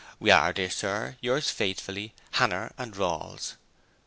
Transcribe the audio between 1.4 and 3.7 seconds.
faithfully, HANNER AND RAWLES.'